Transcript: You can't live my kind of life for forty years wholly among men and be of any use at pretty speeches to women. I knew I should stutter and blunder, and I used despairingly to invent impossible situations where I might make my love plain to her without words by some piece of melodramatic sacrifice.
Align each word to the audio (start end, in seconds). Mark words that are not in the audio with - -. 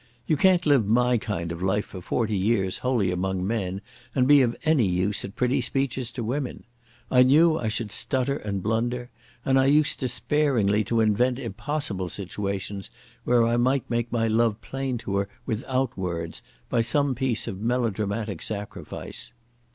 You 0.25 0.35
can't 0.35 0.65
live 0.65 0.87
my 0.87 1.19
kind 1.19 1.51
of 1.51 1.61
life 1.61 1.85
for 1.85 2.01
forty 2.01 2.35
years 2.35 2.79
wholly 2.79 3.11
among 3.11 3.45
men 3.45 3.81
and 4.15 4.27
be 4.27 4.41
of 4.41 4.57
any 4.65 4.87
use 4.87 5.23
at 5.23 5.35
pretty 5.35 5.61
speeches 5.61 6.11
to 6.13 6.23
women. 6.23 6.63
I 7.11 7.21
knew 7.21 7.59
I 7.59 7.67
should 7.67 7.91
stutter 7.91 8.37
and 8.37 8.63
blunder, 8.63 9.11
and 9.45 9.59
I 9.59 9.65
used 9.67 9.99
despairingly 9.99 10.83
to 10.85 11.01
invent 11.01 11.37
impossible 11.37 12.09
situations 12.09 12.89
where 13.25 13.45
I 13.45 13.57
might 13.57 13.87
make 13.91 14.11
my 14.11 14.27
love 14.27 14.59
plain 14.61 14.97
to 15.05 15.17
her 15.17 15.29
without 15.45 15.95
words 15.95 16.41
by 16.67 16.81
some 16.81 17.13
piece 17.13 17.47
of 17.47 17.61
melodramatic 17.61 18.41
sacrifice. 18.41 19.33